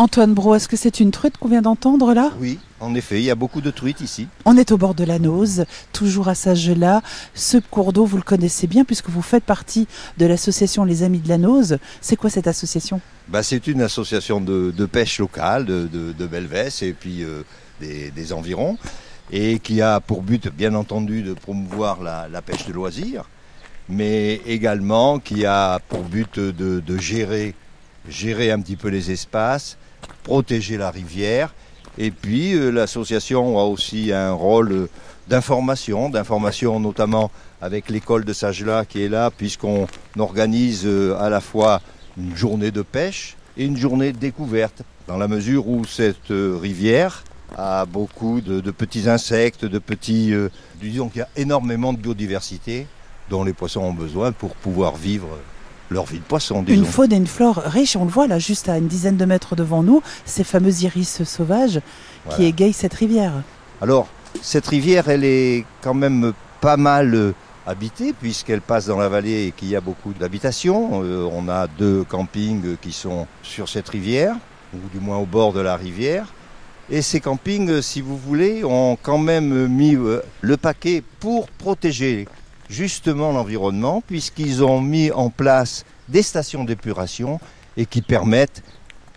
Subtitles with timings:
[0.00, 2.30] Antoine Bro, est-ce que c'est une truite qu'on vient d'entendre là?
[2.40, 4.28] Oui, en effet, il y a beaucoup de truites ici.
[4.46, 7.00] On est au bord de la Nose, toujours à Saint-Gelais.
[7.34, 9.86] Ce cours d'eau, vous le connaissez bien puisque vous faites partie
[10.16, 11.76] de l'association Les Amis de la Nose.
[12.00, 13.02] C'est quoi cette association?
[13.28, 17.42] Bah, C'est une association de, pêche locale de, de, Belvès et puis euh,
[17.82, 18.78] des, environs
[19.30, 23.28] et qui a pour but, bien entendu, de promouvoir la, pêche de loisirs,
[23.90, 27.54] mais également qui a pour but de gérer
[28.08, 29.76] gérer un petit peu les espaces,
[30.22, 31.52] protéger la rivière.
[31.98, 34.86] Et puis euh, l'association a aussi un rôle euh,
[35.28, 39.86] d'information, d'information notamment avec l'école de Sagela qui est là, puisqu'on
[40.18, 41.80] organise euh, à la fois
[42.16, 47.24] une journée de pêche et une journée de découverte, dans la mesure où cette rivière
[47.56, 50.32] a beaucoup de, petits insectes, de petits...
[50.80, 52.86] disons qu'il y a énormément de biodiversité
[53.28, 55.28] dont les poissons ont besoin pour pouvoir vivre
[55.90, 56.64] leur vie de poisson.
[56.66, 59.24] Une faune et une flore riche, on le voit là juste à une dizaine de
[59.24, 61.80] mètres devant nous, ces fameux iris sauvages
[62.34, 63.32] qui égayent cette rivière.
[63.82, 64.08] Alors,
[64.40, 67.34] cette rivière, elle est quand même pas mal euh,
[67.66, 71.02] habitée puisqu'elle passe dans la vallée et qu'il y a beaucoup d'habitations.
[71.02, 74.36] Euh, on a deux campings qui sont sur cette rivière,
[74.74, 76.26] ou du moins au bord de la rivière.
[76.90, 82.26] Et ces campings, si vous voulez, ont quand même mis euh, le paquet pour protéger
[82.70, 87.40] justement l'environnement, puisqu'ils ont mis en place des stations d'épuration
[87.76, 88.62] et qui permettent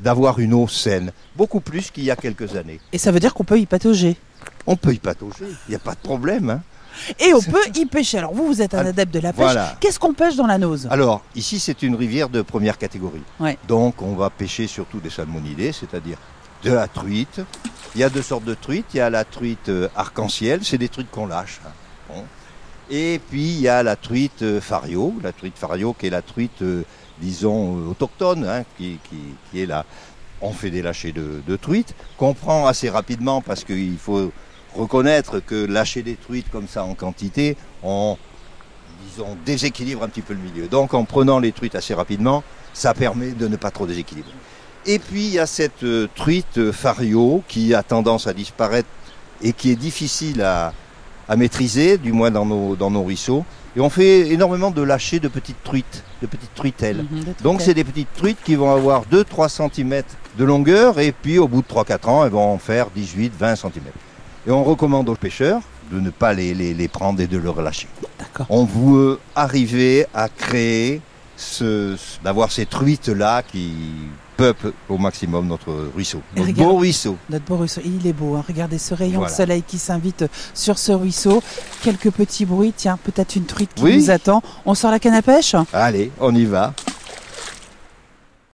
[0.00, 2.80] d'avoir une eau saine, beaucoup plus qu'il y a quelques années.
[2.92, 4.16] Et ça veut dire qu'on peut y patauger
[4.66, 6.50] On peut y patauger, il n'y a pas de problème.
[6.50, 6.62] Hein.
[7.20, 8.18] Et on peut y pêcher.
[8.18, 9.56] Alors vous, vous êtes un adepte de la pêche.
[9.80, 10.88] Qu'est-ce qu'on pêche dans la Nose?
[10.90, 13.22] Alors, ici, c'est une rivière de première catégorie.
[13.68, 16.18] Donc, on va pêcher surtout des salmonidés, c'est-à-dire
[16.64, 17.40] de la truite.
[17.94, 18.86] Il y a deux sortes de truites.
[18.94, 21.60] Il y a la truite euh, arc-en-ciel, c'est des truites qu'on lâche.
[22.10, 22.22] Hein.
[22.94, 26.20] Et puis il y a la truite euh, fario, la truite fario qui est la
[26.20, 26.82] truite, euh,
[27.22, 28.98] disons, euh, autochtone, hein, qui,
[29.56, 29.86] est là.
[30.42, 34.30] On fait des lâchers de, truites, qu'on prend assez rapidement parce qu'il faut
[34.74, 38.18] reconnaître que lâcher des truites comme ça en quantité, on
[39.08, 40.68] disons, déséquilibre un petit peu le milieu.
[40.68, 42.44] Donc en prenant les truites assez rapidement,
[42.74, 44.32] ça permet de ne pas trop déséquilibrer.
[44.84, 48.88] Et puis il y a cette truite fario qui a tendance à disparaître
[49.40, 50.74] et qui est difficile à,
[51.28, 53.44] à maîtriser, du moins dans nos, dans nos ruisseaux.
[53.76, 57.06] Et on fait énormément de lâcher de petites truites, de petites truitelles.
[57.10, 60.02] Mhm, Donc c'est des petites truites qui vont avoir 2-3 cm
[60.38, 63.84] de longueur et puis au bout de 3-4 ans, elles vont en faire 18-20 cm.
[64.46, 67.48] Et on recommande aux pêcheurs de ne pas les, les, les prendre et de les
[67.48, 67.88] relâcher.
[68.48, 71.00] On veut arriver à créer,
[71.36, 73.72] ce, d'avoir ces truites-là qui
[74.36, 76.20] peuple au maximum notre ruisseau.
[76.36, 77.16] Notre beau ruisseau.
[77.30, 77.80] Notre beau ruisseau.
[77.84, 78.36] Il est beau.
[78.36, 78.44] Hein.
[78.46, 81.42] Regardez ce rayon de soleil qui s'invite sur ce ruisseau.
[81.82, 82.72] Quelques petits bruits.
[82.76, 84.42] Tiens, peut-être une truite qui nous attend.
[84.66, 85.54] On sort la canne à pêche?
[85.72, 86.74] Allez, on y va.